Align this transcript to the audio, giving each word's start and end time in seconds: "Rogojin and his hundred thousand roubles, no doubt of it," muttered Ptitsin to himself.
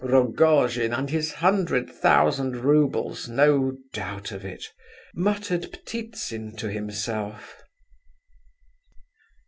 "Rogojin 0.03 0.93
and 0.93 1.11
his 1.11 1.31
hundred 1.33 1.87
thousand 1.91 2.55
roubles, 2.55 3.29
no 3.29 3.77
doubt 3.93 4.31
of 4.31 4.43
it," 4.43 4.65
muttered 5.13 5.71
Ptitsin 5.85 6.55
to 6.57 6.71
himself. 6.71 7.61